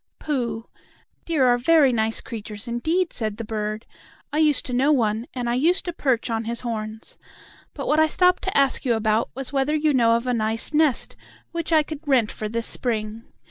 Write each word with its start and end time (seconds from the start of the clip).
"Pooh! 0.17 0.65
Deer 1.25 1.45
are 1.45 1.59
very 1.59 1.93
nice 1.93 2.21
creatures 2.21 2.67
indeed," 2.67 3.13
said 3.13 3.37
the 3.37 3.43
bird. 3.45 3.85
"I 4.33 4.39
used 4.39 4.65
to 4.65 4.73
know 4.73 4.91
one, 4.91 5.27
and 5.35 5.47
I 5.47 5.53
used 5.53 5.85
to 5.85 5.93
perch 5.93 6.31
on 6.31 6.45
his 6.45 6.61
horns. 6.61 7.19
But 7.75 7.85
what 7.87 7.99
I 7.99 8.07
stopped 8.07 8.41
to 8.45 8.57
ask 8.57 8.83
you 8.83 8.95
about 8.95 9.29
was 9.35 9.53
whether 9.53 9.75
you 9.75 9.93
know 9.93 10.15
of 10.15 10.25
a 10.25 10.33
nice 10.33 10.73
nest 10.73 11.15
which 11.51 11.71
I 11.71 11.83
could 11.83 11.99
rent 12.07 12.31
for 12.31 12.49
this 12.49 12.65
spring. 12.65 13.25